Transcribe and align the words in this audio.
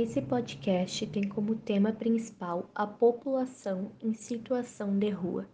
Esse 0.00 0.22
podcast 0.22 1.04
tem 1.08 1.24
como 1.28 1.56
tema 1.56 1.92
principal 1.92 2.70
a 2.72 2.86
população 2.86 3.90
em 4.00 4.14
situação 4.14 4.96
de 4.96 5.10
rua. 5.10 5.48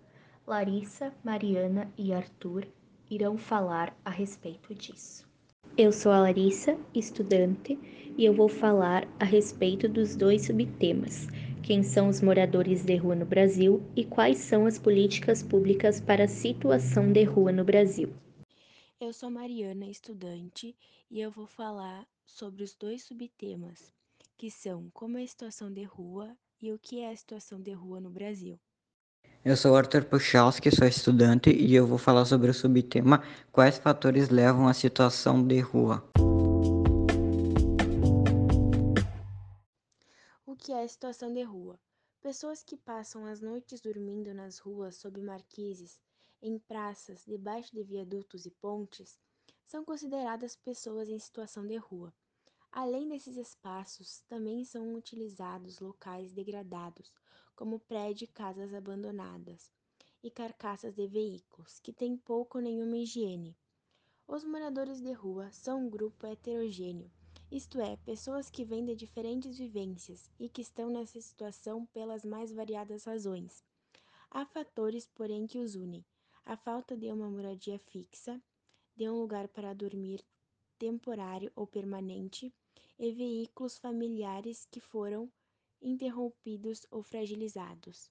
Larissa, 0.46 1.14
Mariana 1.24 1.90
e 1.96 2.12
Arthur 2.12 2.68
irão 3.10 3.38
falar 3.38 3.98
a 4.04 4.10
respeito 4.10 4.74
disso. 4.74 5.26
Eu 5.78 5.90
sou 5.90 6.12
a 6.12 6.20
Larissa, 6.20 6.78
estudante, 6.94 7.78
e 8.18 8.22
eu 8.22 8.34
vou 8.34 8.50
falar 8.50 9.08
a 9.18 9.24
respeito 9.24 9.88
dos 9.88 10.14
dois 10.14 10.44
subtemas: 10.44 11.26
quem 11.62 11.82
são 11.82 12.10
os 12.10 12.20
moradores 12.20 12.84
de 12.84 12.96
rua 12.96 13.14
no 13.14 13.24
Brasil 13.24 13.82
e 13.96 14.04
quais 14.04 14.36
são 14.36 14.66
as 14.66 14.78
políticas 14.78 15.42
públicas 15.42 16.02
para 16.02 16.24
a 16.24 16.28
situação 16.28 17.10
de 17.10 17.24
rua 17.24 17.50
no 17.50 17.64
Brasil. 17.64 18.12
Eu 19.00 19.10
sou 19.14 19.30
Mariana, 19.30 19.86
estudante, 19.86 20.76
e 21.10 21.18
eu 21.18 21.30
vou 21.30 21.46
falar 21.46 22.06
sobre 22.26 22.62
os 22.62 22.74
dois 22.74 23.04
subtemas 23.04 23.93
que 24.36 24.50
são 24.50 24.90
como 24.92 25.18
é 25.18 25.22
a 25.22 25.28
situação 25.28 25.72
de 25.72 25.84
rua 25.84 26.36
e 26.60 26.72
o 26.72 26.78
que 26.78 27.00
é 27.00 27.10
a 27.10 27.16
situação 27.16 27.60
de 27.60 27.72
rua 27.72 28.00
no 28.00 28.10
Brasil. 28.10 28.58
Eu 29.44 29.56
sou 29.56 29.76
Arthur 29.76 30.04
Puchalski, 30.04 30.74
sou 30.74 30.86
estudante 30.86 31.50
e 31.50 31.74
eu 31.74 31.86
vou 31.86 31.98
falar 31.98 32.24
sobre 32.24 32.50
o 32.50 32.54
subtema 32.54 33.22
Quais 33.52 33.78
fatores 33.78 34.30
levam 34.30 34.66
à 34.66 34.72
situação 34.72 35.46
de 35.46 35.60
rua. 35.60 36.02
O 40.46 40.56
que 40.56 40.72
é 40.72 40.82
a 40.82 40.88
situação 40.88 41.32
de 41.32 41.42
rua? 41.42 41.78
Pessoas 42.22 42.62
que 42.62 42.76
passam 42.76 43.26
as 43.26 43.42
noites 43.42 43.82
dormindo 43.82 44.32
nas 44.32 44.58
ruas 44.58 44.96
sob 44.96 45.20
marquises, 45.20 46.00
em 46.40 46.58
praças, 46.58 47.22
debaixo 47.26 47.70
de 47.74 47.82
viadutos 47.82 48.46
e 48.46 48.50
pontes, 48.50 49.18
são 49.66 49.84
consideradas 49.84 50.56
pessoas 50.56 51.08
em 51.08 51.18
situação 51.18 51.66
de 51.66 51.76
rua. 51.76 52.14
Além 52.76 53.08
desses 53.08 53.36
espaços, 53.36 54.24
também 54.28 54.64
são 54.64 54.94
utilizados 54.94 55.78
locais 55.78 56.32
degradados, 56.32 57.14
como 57.54 57.78
prédios 57.78 58.28
e 58.28 58.32
casas 58.32 58.74
abandonadas, 58.74 59.70
e 60.20 60.28
carcaças 60.28 60.92
de 60.92 61.06
veículos, 61.06 61.78
que 61.78 61.92
têm 61.92 62.16
pouco 62.16 62.58
ou 62.58 62.64
nenhuma 62.64 62.96
higiene. 62.96 63.56
Os 64.26 64.42
moradores 64.42 65.00
de 65.00 65.12
rua 65.12 65.52
são 65.52 65.86
um 65.86 65.88
grupo 65.88 66.26
heterogêneo, 66.26 67.08
isto 67.48 67.80
é, 67.80 67.96
pessoas 67.98 68.50
que 68.50 68.64
vêm 68.64 68.84
de 68.84 68.96
diferentes 68.96 69.56
vivências 69.56 70.28
e 70.36 70.48
que 70.48 70.60
estão 70.60 70.90
nessa 70.90 71.20
situação 71.20 71.86
pelas 71.86 72.24
mais 72.24 72.52
variadas 72.52 73.04
razões. 73.04 73.62
Há 74.28 74.44
fatores, 74.46 75.06
porém, 75.06 75.46
que 75.46 75.60
os 75.60 75.76
unem: 75.76 76.04
a 76.44 76.56
falta 76.56 76.96
de 76.96 77.06
uma 77.12 77.30
moradia 77.30 77.78
fixa, 77.78 78.42
de 78.96 79.08
um 79.08 79.20
lugar 79.20 79.46
para 79.46 79.72
dormir 79.72 80.24
temporário 80.76 81.52
ou 81.54 81.68
permanente, 81.68 82.52
e 82.98 83.12
veículos 83.12 83.78
familiares 83.78 84.66
que 84.70 84.80
foram 84.80 85.30
interrompidos 85.80 86.86
ou 86.90 87.02
fragilizados. 87.02 88.10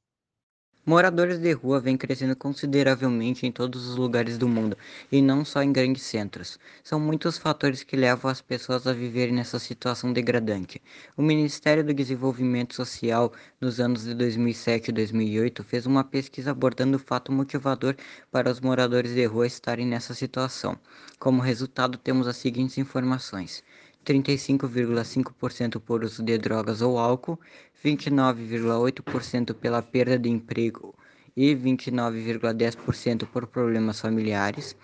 Moradores 0.85 1.39
de 1.39 1.53
rua 1.53 1.79
vêm 1.79 1.95
crescendo 1.95 2.35
consideravelmente 2.35 3.47
em 3.47 3.51
todos 3.53 3.87
os 3.87 3.95
lugares 3.95 4.37
do 4.37 4.49
mundo, 4.49 4.77
e 5.09 5.21
não 5.21 5.45
só 5.45 5.63
em 5.63 5.71
grandes 5.71 6.03
centros. 6.03 6.59
São 6.83 6.99
muitos 6.99 7.37
fatores 7.37 7.83
que 7.83 7.95
levam 7.95 8.29
as 8.29 8.41
pessoas 8.41 8.85
a 8.85 8.91
viverem 8.91 9.33
nessa 9.33 9.59
situação 9.59 10.11
degradante. 10.11 10.81
O 11.15 11.21
Ministério 11.21 11.85
do 11.85 11.93
Desenvolvimento 11.93 12.75
Social, 12.75 13.31
nos 13.61 13.79
anos 13.79 14.03
de 14.03 14.13
2007 14.13 14.89
e 14.89 14.91
2008, 14.91 15.63
fez 15.63 15.85
uma 15.85 16.03
pesquisa 16.03 16.51
abordando 16.51 16.97
o 16.97 16.99
fato 16.99 17.31
motivador 17.31 17.95
para 18.29 18.51
os 18.51 18.59
moradores 18.59 19.15
de 19.15 19.23
rua 19.23 19.47
estarem 19.47 19.87
nessa 19.87 20.13
situação. 20.13 20.77
Como 21.17 21.41
resultado, 21.41 21.97
temos 21.97 22.27
as 22.27 22.35
seguintes 22.35 22.77
informações. 22.77 23.63
35,5% 24.03 25.79
por 25.79 26.03
uso 26.03 26.21
de 26.23 26.37
drogas 26.37 26.81
ou 26.81 26.97
álcool, 26.99 27.39
29,8% 27.83 29.53
pela 29.53 29.81
perda 29.81 30.19
de 30.19 30.29
emprego 30.29 30.93
e 31.35 31.55
29,10% 31.55 33.25
por 33.27 33.47
problemas 33.47 33.99
familiares. 33.99 34.75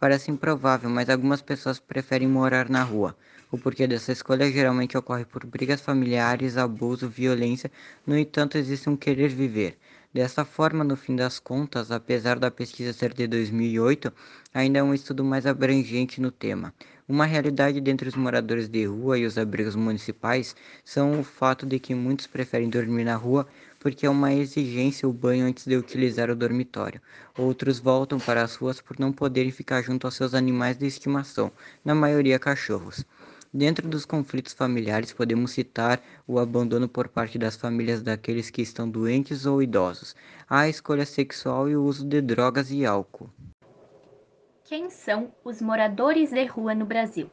Parece 0.00 0.30
improvável, 0.30 0.90
mas 0.90 1.08
algumas 1.08 1.40
pessoas 1.40 1.78
preferem 1.78 2.26
morar 2.26 2.68
na 2.68 2.82
rua. 2.82 3.16
O 3.52 3.58
porquê 3.58 3.86
dessa 3.86 4.12
escolha 4.12 4.50
geralmente 4.50 4.96
ocorre 4.96 5.24
por 5.24 5.46
brigas 5.46 5.80
familiares, 5.80 6.56
abuso, 6.56 7.08
violência. 7.08 7.70
No 8.06 8.16
entanto, 8.16 8.56
existe 8.56 8.88
um 8.88 8.96
querer 8.96 9.28
viver. 9.28 9.78
Dessa 10.12 10.44
forma, 10.44 10.82
no 10.82 10.96
fim 10.96 11.14
das 11.14 11.38
contas, 11.38 11.90
apesar 11.90 12.38
da 12.38 12.50
pesquisa 12.50 12.92
ser 12.92 13.14
de 13.14 13.26
2008, 13.26 14.12
ainda 14.52 14.78
é 14.78 14.82
um 14.82 14.92
estudo 14.92 15.22
mais 15.22 15.46
abrangente 15.46 16.20
no 16.20 16.30
tema. 16.30 16.74
Uma 17.12 17.26
realidade 17.26 17.78
dentre 17.78 18.08
os 18.08 18.14
moradores 18.14 18.70
de 18.70 18.86
rua 18.86 19.18
e 19.18 19.26
os 19.26 19.36
abrigos 19.36 19.76
municipais 19.76 20.56
são 20.82 21.20
o 21.20 21.22
fato 21.22 21.66
de 21.66 21.78
que 21.78 21.94
muitos 21.94 22.26
preferem 22.26 22.70
dormir 22.70 23.04
na 23.04 23.16
rua 23.16 23.46
porque 23.78 24.06
é 24.06 24.08
uma 24.08 24.32
exigência 24.32 25.06
o 25.06 25.12
banho 25.12 25.44
antes 25.44 25.66
de 25.66 25.76
utilizar 25.76 26.30
o 26.30 26.34
dormitório. 26.34 27.02
Outros 27.36 27.78
voltam 27.78 28.18
para 28.18 28.42
as 28.42 28.54
ruas 28.54 28.80
por 28.80 28.98
não 28.98 29.12
poderem 29.12 29.52
ficar 29.52 29.82
junto 29.82 30.06
aos 30.06 30.14
seus 30.14 30.32
animais 30.32 30.78
de 30.78 30.86
estimação, 30.86 31.52
na 31.84 31.94
maioria 31.94 32.38
cachorros. 32.38 33.04
Dentro 33.52 33.86
dos 33.86 34.06
conflitos 34.06 34.54
familiares, 34.54 35.12
podemos 35.12 35.50
citar 35.50 36.02
o 36.26 36.38
abandono 36.38 36.88
por 36.88 37.08
parte 37.08 37.36
das 37.36 37.56
famílias 37.56 38.00
daqueles 38.00 38.48
que 38.48 38.62
estão 38.62 38.88
doentes 38.88 39.44
ou 39.44 39.62
idosos, 39.62 40.16
a 40.48 40.66
escolha 40.66 41.04
sexual 41.04 41.68
e 41.68 41.76
o 41.76 41.84
uso 41.84 42.06
de 42.06 42.22
drogas 42.22 42.70
e 42.70 42.86
álcool. 42.86 43.28
Quem 44.72 44.88
são 44.88 45.30
os 45.44 45.60
moradores 45.60 46.30
de 46.30 46.46
rua 46.46 46.74
no 46.74 46.86
Brasil? 46.86 47.30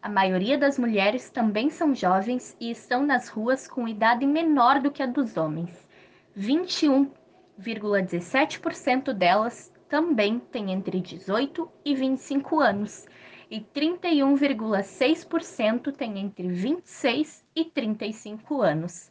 a 0.00 0.08
maioria 0.08 0.56
das 0.56 0.78
mulheres 0.78 1.28
também 1.28 1.68
são 1.68 1.92
jovens 1.92 2.56
e 2.60 2.70
estão 2.70 3.04
nas 3.04 3.28
ruas 3.28 3.66
com 3.66 3.88
idade 3.88 4.24
menor 4.24 4.80
do 4.80 4.92
que 4.92 5.02
a 5.02 5.06
dos 5.06 5.36
homens. 5.36 5.84
21,17% 6.38 9.12
delas 9.12 9.74
também 9.88 10.38
têm 10.38 10.70
entre 10.70 11.00
18 11.00 11.68
e 11.84 11.96
25 11.96 12.60
anos, 12.60 13.04
e 13.50 13.60
31,6% 13.60 15.92
têm 15.92 16.20
entre 16.20 16.46
26 16.46 17.44
e 17.56 17.64
35 17.64 18.62
anos. 18.62 19.10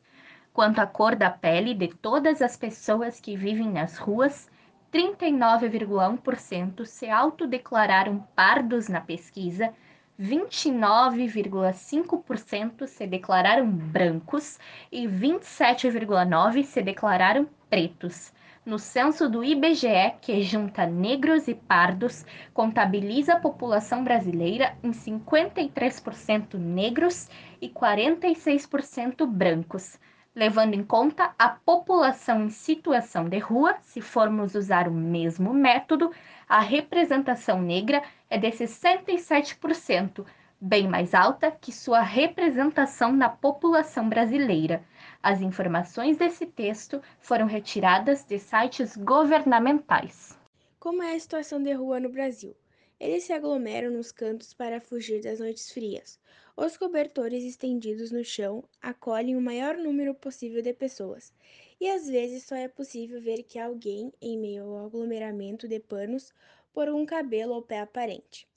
Quanto 0.58 0.80
à 0.80 0.88
cor 0.88 1.16
da 1.16 1.30
pele 1.30 1.76
de 1.76 1.90
todas 1.90 2.42
as 2.42 2.58
pessoas 2.58 3.20
que 3.20 3.38
vivem 3.38 3.70
nas 3.70 4.00
ruas, 4.00 4.50
39,1% 4.92 6.84
se 6.84 7.08
autodeclararam 7.08 8.28
pardos 8.36 8.90
na 8.90 9.00
pesquisa 9.00 9.72
29,5% 10.20 12.88
se 12.88 13.06
declararam 13.06 13.70
brancos 13.70 14.58
e 14.92 15.08
27,9% 15.08 16.64
se 16.64 16.82
declararam 16.82 17.48
pretos. 17.70 18.34
No 18.66 18.80
censo 18.80 19.30
do 19.30 19.44
IBGE, 19.44 20.16
que 20.20 20.42
junta 20.42 20.88
negros 20.88 21.48
e 21.48 21.54
pardos, 21.54 22.26
contabiliza 22.52 23.34
a 23.34 23.40
população 23.40 24.04
brasileira 24.04 24.76
em 24.82 24.90
53% 24.90 26.56
negros 26.56 27.30
e 27.62 27.70
46% 27.70 29.24
brancos. 29.28 30.00
Levando 30.38 30.76
em 30.76 30.84
conta 30.84 31.34
a 31.36 31.50
população 31.50 32.44
em 32.44 32.52
situação 32.52 33.28
de 33.28 33.40
rua, 33.40 33.76
se 33.82 34.02
formos 34.02 34.54
usar 34.54 34.88
o 34.88 34.92
mesmo 34.92 35.52
método, 35.52 36.12
a 36.48 36.60
representação 36.60 37.60
negra 37.60 38.04
é 38.30 38.38
de 38.38 38.52
67%, 38.52 40.24
bem 40.62 40.88
mais 40.88 41.16
alta 41.16 41.50
que 41.50 41.72
sua 41.72 42.02
representação 42.02 43.12
na 43.12 43.30
população 43.30 44.08
brasileira. 44.08 44.84
As 45.24 45.42
informações 45.42 46.18
desse 46.18 46.46
texto 46.46 47.02
foram 47.20 47.48
retiradas 47.48 48.24
de 48.24 48.38
sites 48.38 48.96
governamentais. 48.96 50.38
Como 50.80 51.02
é 51.02 51.16
a 51.16 51.20
situação 51.20 51.64
de 51.64 51.74
rua 51.74 52.00
no 52.00 52.10
Brasil? 52.10 52.56
Eles 53.00 53.26
se 53.26 53.34
aglomeram 53.34 53.92
nos 53.92 54.12
cantos 54.12 54.54
para 54.54 54.82
fugir 54.82 55.22
das 55.22 55.40
noites 55.40 55.72
frias. 55.72 56.20
Os 56.56 56.76
cobertores 56.76 57.44
estendidos 57.44 58.12
no 58.12 58.24
chão 58.24 58.64
acolhem 58.82 59.38
o 59.38 59.42
maior 59.42 59.78
número 59.78 60.16
possível 60.16 60.64
de 60.64 60.74
pessoas, 60.74 61.32
e 61.80 61.88
às 61.88 62.08
vezes 62.08 62.44
só 62.44 62.56
é 62.56 62.68
possível 62.68 63.22
ver 63.22 63.44
que 63.44 63.60
alguém 63.60 64.12
em 64.20 64.36
meio 64.36 64.64
ao 64.64 64.88
aglomeramento 64.88 65.68
de 65.68 65.80
panos 65.80 66.34
por 66.74 66.90
um 66.90 67.06
cabelo 67.06 67.54
ou 67.54 67.62
pé 67.62 67.82
aparente. 67.82 68.48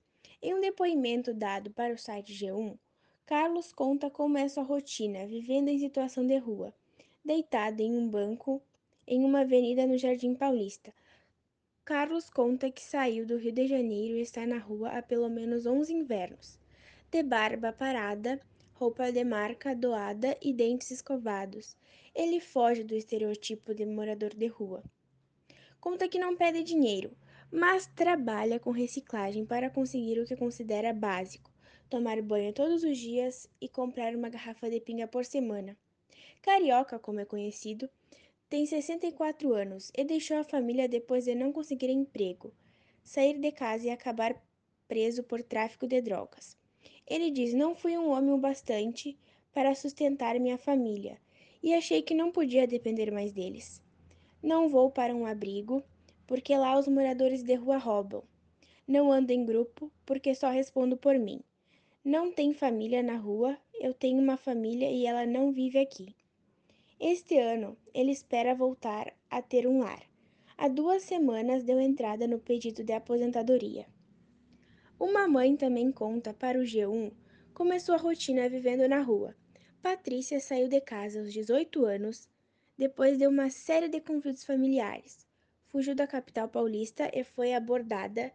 Em 0.41 0.55
um 0.55 0.61
depoimento 0.61 1.35
dado 1.35 1.71
para 1.71 1.93
o 1.93 1.99
site 1.99 2.33
G1, 2.33 2.79
Carlos 3.27 3.75
conta 3.75 4.09
como 4.09 4.39
é 4.39 4.49
sua 4.49 4.63
rotina 4.63 5.27
vivendo 5.27 5.69
em 5.69 5.79
situação 5.79 6.27
de 6.27 6.39
rua, 6.39 6.73
deitado 7.23 7.83
em 7.83 7.95
um 7.95 8.09
banco 8.09 8.63
em 9.07 9.23
uma 9.23 9.41
avenida 9.41 9.87
no 9.87 9.99
Jardim 9.99 10.35
Paulista. 10.35 10.95
Carlos 11.91 12.31
conta 12.31 12.71
que 12.71 12.85
saiu 12.85 13.27
do 13.27 13.37
Rio 13.37 13.51
de 13.51 13.67
Janeiro 13.67 14.15
e 14.15 14.21
está 14.21 14.47
na 14.47 14.59
rua 14.59 14.91
há 14.91 15.03
pelo 15.03 15.29
menos 15.29 15.67
11 15.67 15.93
invernos 15.93 16.57
de 17.11 17.21
barba 17.21 17.73
parada, 17.73 18.41
roupa 18.75 19.11
de 19.11 19.25
marca 19.25 19.75
doada 19.75 20.39
e 20.41 20.53
dentes 20.53 20.93
escovados. 20.93 21.77
Ele 22.15 22.39
foge 22.39 22.85
do 22.85 22.95
estereotipo 22.95 23.75
de 23.75 23.85
morador 23.85 24.33
de 24.33 24.47
rua. 24.47 24.85
Conta 25.81 26.07
que 26.07 26.17
não 26.17 26.37
pede 26.37 26.63
dinheiro, 26.63 27.11
mas 27.51 27.89
trabalha 27.89 28.61
com 28.61 28.71
reciclagem 28.71 29.45
para 29.45 29.69
conseguir 29.69 30.21
o 30.21 30.25
que 30.25 30.37
considera 30.37 30.93
básico: 30.93 31.51
tomar 31.89 32.23
banho 32.23 32.53
todos 32.53 32.85
os 32.85 32.99
dias 32.99 33.51
e 33.61 33.69
comprar 33.69 34.15
uma 34.15 34.29
garrafa 34.29 34.71
de 34.71 34.79
pinga 34.79 35.09
por 35.09 35.25
semana. 35.25 35.77
Carioca, 36.41 37.01
como 37.01 37.19
é 37.19 37.25
conhecido, 37.25 37.91
tem 38.51 38.67
64 38.67 39.55
anos 39.55 39.93
e 39.97 40.03
deixou 40.03 40.37
a 40.37 40.43
família 40.43 40.89
depois 40.89 41.25
de 41.25 41.37
não 41.37 41.53
conseguir 41.53 41.89
emprego, 41.89 42.53
sair 43.05 43.39
de 43.39 43.53
casa 43.53 43.87
e 43.87 43.91
acabar 43.91 44.35
preso 44.89 45.23
por 45.23 45.41
tráfico 45.41 45.87
de 45.87 46.03
drogas. 46.03 46.59
Ele 47.07 47.31
diz: 47.31 47.55
Não 47.55 47.77
fui 47.77 47.97
um 47.97 48.11
homem 48.11 48.33
o 48.33 48.39
bastante 48.39 49.17
para 49.53 49.77
sustentar 49.77 50.41
minha 50.41 50.59
família 50.59 51.17
e 51.63 51.73
achei 51.73 52.03
que 52.03 52.13
não 52.13 52.33
podia 52.33 52.67
depender 52.67 53.13
mais 53.13 53.33
deles. 53.33 53.81
Não 54.43 54.69
vou 54.69 54.91
para 54.91 55.15
um 55.15 55.27
abrigo, 55.27 55.81
porque 56.27 56.57
lá 56.57 56.77
os 56.77 56.89
moradores 56.89 57.45
de 57.45 57.55
rua 57.55 57.77
roubam. 57.79 58.25
Não 58.85 59.13
ando 59.13 59.33
em 59.33 59.45
grupo, 59.45 59.93
porque 60.05 60.35
só 60.35 60.51
respondo 60.51 60.97
por 60.97 61.17
mim. 61.17 61.41
Não 62.05 62.33
tem 62.33 62.53
família 62.53 63.01
na 63.01 63.15
rua, 63.15 63.57
eu 63.81 63.95
tenho 63.95 64.19
uma 64.19 64.37
família 64.37 64.91
e 64.91 65.07
ela 65.07 65.25
não 65.25 65.53
vive 65.53 65.79
aqui. 65.79 66.17
Este 67.03 67.39
ano, 67.39 67.79
ele 67.95 68.13
espera 68.13 68.55
voltar 68.55 69.15
a 69.31 69.41
ter 69.41 69.67
um 69.67 69.79
lar. 69.79 70.03
Há 70.59 70.69
duas 70.69 71.03
semanas 71.03 71.65
deu 71.65 71.81
entrada 71.81 72.27
no 72.27 72.39
pedido 72.39 72.85
de 72.85 72.93
aposentadoria. 72.93 73.87
Uma 74.99 75.27
mãe 75.27 75.57
também 75.57 75.91
conta 75.91 76.35
para 76.35 76.59
o 76.59 76.63
G1 76.63 77.11
como 77.55 77.73
é 77.73 77.79
sua 77.79 77.97
rotina 77.97 78.51
vivendo 78.51 78.87
na 78.87 79.01
rua. 79.01 79.35
Patrícia 79.81 80.39
saiu 80.41 80.69
de 80.69 80.79
casa 80.79 81.21
aos 81.21 81.33
18 81.33 81.87
anos, 81.87 82.29
depois 82.77 83.17
de 83.17 83.27
uma 83.27 83.49
série 83.49 83.89
de 83.89 83.99
conflitos 84.03 84.45
familiares. 84.45 85.27
Fugiu 85.69 85.95
da 85.95 86.07
capital 86.07 86.51
paulista 86.51 87.11
e 87.15 87.25
foi 87.25 87.55
abordada 87.55 88.31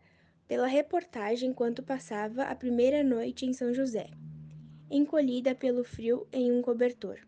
pela 0.47 0.65
reportagem 0.65 1.51
enquanto 1.51 1.83
passava 1.83 2.45
a 2.45 2.55
primeira 2.55 3.03
noite 3.03 3.45
em 3.45 3.53
São 3.53 3.71
José, 3.75 4.09
encolhida 4.89 5.53
pelo 5.53 5.83
frio 5.83 6.27
em 6.33 6.51
um 6.51 6.63
cobertor. 6.63 7.19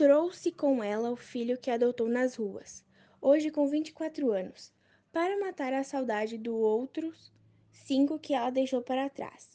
Trouxe 0.00 0.50
com 0.50 0.82
ela 0.82 1.10
o 1.10 1.14
filho 1.14 1.58
que 1.58 1.70
adotou 1.70 2.08
nas 2.08 2.36
ruas, 2.36 2.82
hoje 3.20 3.50
com 3.50 3.68
24 3.68 4.32
anos 4.32 4.72
para 5.12 5.38
matar 5.38 5.74
a 5.74 5.84
saudade 5.84 6.38
dos 6.38 6.54
outros 6.54 7.30
cinco 7.70 8.18
que 8.18 8.32
ela 8.32 8.48
deixou 8.48 8.80
para 8.80 9.10
trás. 9.10 9.50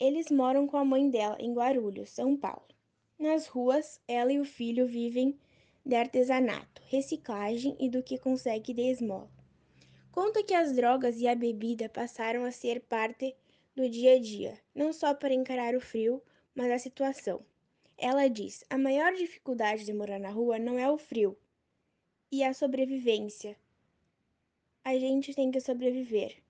Eles 0.00 0.30
moram 0.30 0.66
com 0.66 0.78
a 0.78 0.86
mãe 0.86 1.10
dela 1.10 1.36
em 1.38 1.52
Guarulhos, 1.52 2.08
São 2.08 2.34
Paulo. 2.34 2.66
Nas 3.18 3.46
ruas, 3.46 4.00
ela 4.08 4.32
e 4.32 4.40
o 4.40 4.44
filho 4.46 4.86
vivem 4.86 5.38
de 5.84 5.94
artesanato, 5.94 6.80
reciclagem 6.86 7.76
e 7.78 7.90
do 7.90 8.02
que 8.02 8.16
consegue 8.16 8.72
de 8.72 8.90
esmola. 8.90 9.30
Conta 10.10 10.42
que 10.42 10.54
as 10.54 10.74
drogas 10.74 11.20
e 11.20 11.28
a 11.28 11.34
bebida 11.34 11.90
passaram 11.90 12.46
a 12.46 12.50
ser 12.50 12.80
parte 12.80 13.36
do 13.76 13.86
dia 13.86 14.14
a 14.14 14.18
dia, 14.18 14.58
não 14.74 14.94
só 14.94 15.12
para 15.12 15.34
encarar 15.34 15.74
o 15.74 15.80
frio, 15.82 16.22
mas 16.54 16.70
a 16.70 16.78
situação. 16.78 17.44
Ela 18.00 18.28
diz: 18.28 18.64
a 18.70 18.78
maior 18.78 19.12
dificuldade 19.12 19.84
de 19.84 19.92
morar 19.92 20.20
na 20.20 20.30
rua 20.30 20.56
não 20.56 20.78
é 20.78 20.88
o 20.88 20.96
frio 20.96 21.36
e 22.30 22.44
a 22.44 22.54
sobrevivência, 22.54 23.56
a 24.84 24.96
gente 24.96 25.34
tem 25.34 25.50
que 25.50 25.60
sobreviver. 25.60 26.40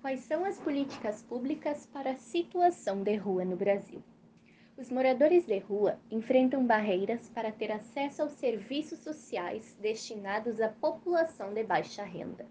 Quais 0.00 0.20
são 0.20 0.44
as 0.44 0.58
políticas 0.60 1.22
públicas 1.22 1.84
para 1.86 2.12
a 2.12 2.16
situação 2.16 3.02
de 3.02 3.16
rua 3.16 3.44
no 3.44 3.56
Brasil? 3.56 4.02
Os 4.76 4.88
moradores 4.88 5.44
de 5.44 5.58
rua 5.58 5.98
enfrentam 6.08 6.64
barreiras 6.64 7.28
para 7.30 7.50
ter 7.50 7.72
acesso 7.72 8.22
aos 8.22 8.32
serviços 8.34 9.00
sociais 9.00 9.76
destinados 9.80 10.60
à 10.60 10.68
população 10.68 11.52
de 11.52 11.64
baixa 11.64 12.04
renda. 12.04 12.46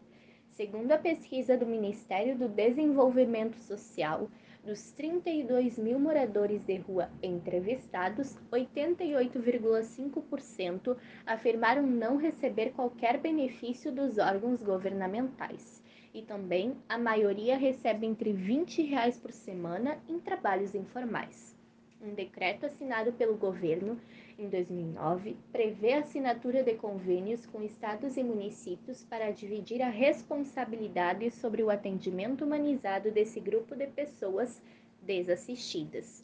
Segundo 0.52 0.92
a 0.92 0.98
pesquisa 0.98 1.56
do 1.56 1.66
Ministério 1.66 2.38
do 2.38 2.50
Desenvolvimento 2.50 3.56
Social, 3.56 4.30
dos 4.68 4.92
32 4.92 5.80
mil 5.80 5.98
moradores 5.98 6.62
de 6.66 6.76
rua 6.76 7.10
entrevistados, 7.24 8.38
88,5% 8.52 10.98
afirmaram 11.26 11.88
não 11.88 12.18
receber 12.18 12.74
qualquer 12.74 13.18
benefício 13.18 13.94
dos 13.94 14.18
órgãos 14.18 14.62
governamentais. 14.62 15.82
E 16.14 16.22
também 16.22 16.76
a 16.90 16.98
maioria 16.98 17.58
recebe 17.58 18.06
entre 18.06 18.34
20 18.34 18.84
reais 18.84 19.18
por 19.18 19.32
semana 19.32 19.98
em 20.06 20.20
trabalhos 20.20 20.76
informais. 20.76 21.57
Um 22.00 22.14
decreto 22.14 22.68
assinado 22.68 23.12
pelo 23.14 23.36
governo 23.36 24.00
em 24.38 24.48
2009 24.48 25.36
prevê 25.52 25.94
a 25.94 26.00
assinatura 26.00 26.62
de 26.62 26.76
convênios 26.76 27.48
com 27.48 27.64
estados 27.64 28.18
e 28.18 28.24
municípios 28.24 29.04
para 29.04 29.32
dividir 29.32 29.82
a 29.82 29.90
responsabilidade 29.90 31.32
sobre 31.32 31.64
o 31.64 31.72
atendimento 31.72 32.46
humanizado 32.46 33.10
desse 33.12 33.40
grupo 33.40 33.76
de 33.76 33.88
pessoas 33.88 34.62
desassistidas. 35.02 36.24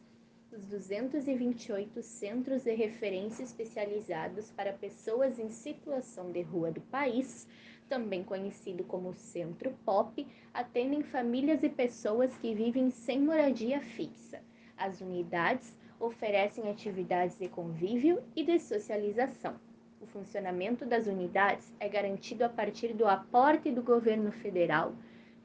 Os 0.52 0.64
228 0.66 2.04
centros 2.04 2.64
de 2.64 2.76
referência 2.76 3.42
especializados 3.42 4.52
para 4.52 4.74
pessoas 4.74 5.40
em 5.40 5.50
situação 5.50 6.32
de 6.32 6.44
rua 6.44 6.72
do 6.72 6.82
país, 6.82 7.48
também 7.90 8.24
conhecido 8.24 8.84
como 8.84 9.16
Centro 9.16 9.76
POP, 9.84 10.28
atendem 10.54 11.02
famílias 11.02 11.64
e 11.64 11.70
pessoas 11.70 12.32
que 12.38 12.54
vivem 12.54 12.92
sem 12.92 13.20
moradia 13.20 13.82
fixa. 13.82 14.40
As 14.78 15.02
unidades 15.02 15.76
oferecem 16.00 16.70
atividades 16.70 17.38
de 17.38 17.48
convívio 17.48 18.22
e 18.36 18.44
de 18.44 18.60
socialização. 18.60 19.56
O 20.02 20.06
funcionamento 20.06 20.86
das 20.86 21.08
unidades 21.08 21.74
é 21.80 21.88
garantido 21.88 22.44
a 22.44 22.50
partir 22.50 22.94
do 22.94 23.08
aporte 23.08 23.72
do 23.72 23.82
governo 23.82 24.32
federal, 24.32 24.94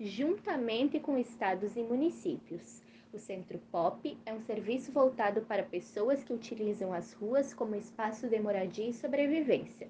juntamente 0.01 0.99
com 0.99 1.17
estados 1.17 1.77
e 1.77 1.83
municípios. 1.83 2.83
O 3.13 3.19
Centro 3.19 3.59
Pop 3.71 4.19
é 4.27 4.35
um 4.35 4.41
serviço 4.41 4.93
voltado 4.93 5.43
para 5.43 5.63
pessoas 5.63 6.25
que 6.25 6.33
utilizam 6.33 6.93
as 6.93 7.13
ruas 7.13 7.55
como 7.55 7.75
espaço 7.75 8.29
de 8.29 8.39
moradia 8.41 8.89
e 8.89 8.93
sobrevivência. 8.93 9.89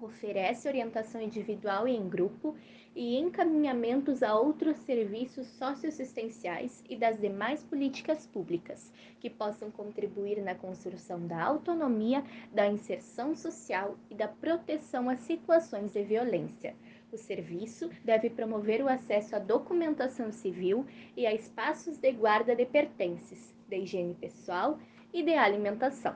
Oferece 0.00 0.68
orientação 0.68 1.20
individual 1.20 1.88
e 1.88 1.96
em 1.96 2.06
grupo 2.08 2.54
e 2.96 3.18
encaminhamentos 3.18 4.22
a 4.22 4.34
outros 4.34 4.78
serviços 4.78 5.46
socioassistenciais 5.48 6.82
e 6.88 6.96
das 6.96 7.20
demais 7.20 7.62
políticas 7.62 8.26
públicas 8.26 8.90
que 9.20 9.28
possam 9.28 9.70
contribuir 9.70 10.42
na 10.42 10.54
construção 10.54 11.26
da 11.26 11.44
autonomia, 11.44 12.24
da 12.50 12.66
inserção 12.66 13.36
social 13.36 13.98
e 14.10 14.14
da 14.14 14.26
proteção 14.26 15.10
a 15.10 15.16
situações 15.16 15.92
de 15.92 16.02
violência. 16.02 16.74
O 17.12 17.18
serviço 17.18 17.90
deve 18.02 18.30
promover 18.30 18.82
o 18.82 18.88
acesso 18.88 19.36
à 19.36 19.38
documentação 19.38 20.32
civil 20.32 20.86
e 21.14 21.26
a 21.26 21.34
espaços 21.34 21.98
de 21.98 22.10
guarda 22.12 22.56
de 22.56 22.64
pertences, 22.64 23.54
de 23.68 23.76
higiene 23.76 24.14
pessoal 24.14 24.78
e 25.12 25.22
de 25.22 25.34
alimentação. 25.34 26.14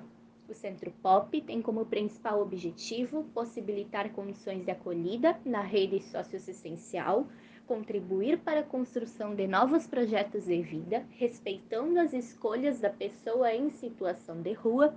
O 0.50 0.54
Centro 0.54 0.90
POP 1.00 1.42
tem 1.42 1.62
como 1.62 1.86
principal 1.86 2.42
objetivo 2.42 3.22
possibilitar 3.32 4.10
condições 4.10 4.64
de 4.64 4.72
acolhida 4.72 5.38
na 5.44 5.60
rede 5.60 6.00
socioassistencial, 6.02 7.28
contribuir 7.68 8.40
para 8.40 8.58
a 8.58 8.64
construção 8.64 9.32
de 9.32 9.46
novos 9.46 9.86
projetos 9.86 10.46
de 10.46 10.60
vida, 10.60 11.06
respeitando 11.12 12.00
as 12.00 12.12
escolhas 12.12 12.80
da 12.80 12.90
pessoa 12.90 13.54
em 13.54 13.70
situação 13.70 14.42
de 14.42 14.52
rua 14.52 14.92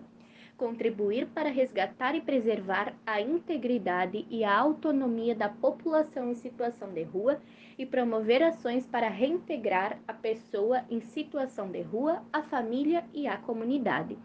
contribuir 0.58 1.28
para 1.28 1.50
resgatar 1.50 2.16
e 2.16 2.22
preservar 2.22 2.94
a 3.06 3.20
integridade 3.20 4.26
e 4.30 4.44
a 4.44 4.58
autonomia 4.58 5.36
da 5.36 5.50
população 5.50 6.30
em 6.30 6.36
situação 6.36 6.94
de 6.94 7.04
rua 7.04 7.42
e 7.78 7.86
promover 7.86 8.44
ações 8.44 8.86
para 8.86 9.10
reintegrar 9.10 10.00
a 10.08 10.14
pessoa 10.14 10.86
em 10.90 11.02
situação 11.02 11.70
de 11.72 11.82
rua, 11.82 12.24
a 12.32 12.44
família 12.44 13.04
e 13.14 13.28
a 13.28 13.36
comunidade. 13.36 14.16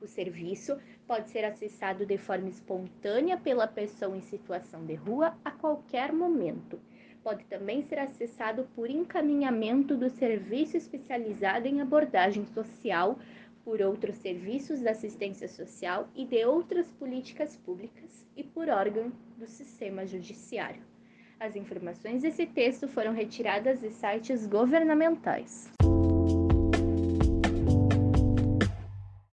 O 0.00 0.06
serviço 0.06 0.78
pode 1.06 1.30
ser 1.30 1.44
acessado 1.44 2.04
de 2.04 2.18
forma 2.18 2.48
espontânea 2.48 3.36
pela 3.36 3.66
pessoa 3.66 4.16
em 4.16 4.20
situação 4.20 4.84
de 4.84 4.94
rua 4.94 5.36
a 5.44 5.50
qualquer 5.50 6.12
momento. 6.12 6.78
Pode 7.22 7.44
também 7.46 7.82
ser 7.82 7.98
acessado 7.98 8.68
por 8.74 8.88
encaminhamento 8.88 9.96
do 9.96 10.08
serviço 10.08 10.76
especializado 10.76 11.66
em 11.66 11.80
abordagem 11.80 12.44
social 12.46 13.18
por 13.64 13.82
outros 13.82 14.16
serviços 14.18 14.80
da 14.80 14.92
assistência 14.92 15.48
social 15.48 16.08
e 16.14 16.24
de 16.24 16.44
outras 16.44 16.88
políticas 16.92 17.56
públicas 17.56 18.24
e 18.36 18.44
por 18.44 18.68
órgão 18.68 19.10
do 19.36 19.48
sistema 19.48 20.06
judiciário. 20.06 20.82
As 21.40 21.56
informações 21.56 22.22
desse 22.22 22.46
texto 22.46 22.86
foram 22.86 23.12
retiradas 23.12 23.80
de 23.80 23.90
sites 23.90 24.46
governamentais. 24.46 25.68